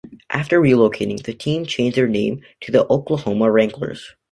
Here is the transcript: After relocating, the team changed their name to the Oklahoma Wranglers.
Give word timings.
After 0.31 0.59
relocating, 0.59 1.21
the 1.23 1.33
team 1.35 1.63
changed 1.63 1.95
their 1.95 2.07
name 2.07 2.41
to 2.61 2.71
the 2.71 2.87
Oklahoma 2.87 3.51
Wranglers. 3.51 4.15